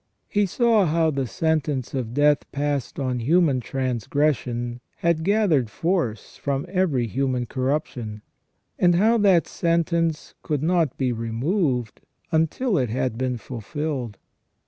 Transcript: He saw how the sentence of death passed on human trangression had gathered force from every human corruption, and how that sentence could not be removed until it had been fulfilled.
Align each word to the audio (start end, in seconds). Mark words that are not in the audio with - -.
He 0.27 0.47
saw 0.47 0.87
how 0.87 1.11
the 1.11 1.27
sentence 1.27 1.93
of 1.93 2.11
death 2.15 2.51
passed 2.51 2.97
on 2.99 3.19
human 3.19 3.59
trangression 3.61 4.79
had 4.95 5.23
gathered 5.23 5.69
force 5.69 6.37
from 6.37 6.65
every 6.67 7.05
human 7.05 7.45
corruption, 7.45 8.23
and 8.79 8.95
how 8.95 9.19
that 9.19 9.45
sentence 9.45 10.33
could 10.41 10.63
not 10.63 10.97
be 10.97 11.11
removed 11.13 12.01
until 12.31 12.79
it 12.79 12.89
had 12.89 13.15
been 13.15 13.37
fulfilled. 13.37 14.17